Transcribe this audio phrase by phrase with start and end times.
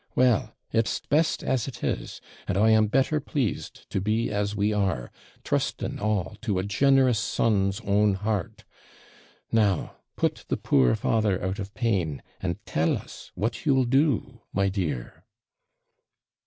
[0.15, 4.73] Well, it's best as it is, and I am better pleased to be as we
[4.73, 5.11] are,
[5.43, 8.63] trusting all to a generous son's own heart.
[9.51, 14.69] Now put the poor father out of pain, and tell us what you'll do, my
[14.69, 15.23] dear.'